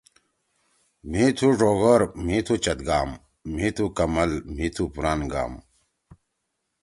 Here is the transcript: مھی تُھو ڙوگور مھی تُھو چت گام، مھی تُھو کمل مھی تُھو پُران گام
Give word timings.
مھی 1.09 1.25
تُھو 1.37 1.47
ڙوگور 1.59 2.01
مھی 2.25 2.37
تُھو 2.45 2.55
چت 2.63 2.79
گام، 2.87 3.09
مھی 3.55 3.67
تُھو 3.75 3.85
کمل 3.97 4.31
مھی 4.55 4.67
تُھو 4.75 4.83
پُران 4.95 5.19
گام 5.31 5.51